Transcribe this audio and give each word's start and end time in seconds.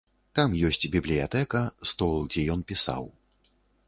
Там 0.37 0.53
ёсць 0.69 0.85
бібліятэка, 0.95 1.61
стол, 1.89 2.17
дзе 2.31 2.47
ён 2.55 2.65
пісаў. 2.73 3.03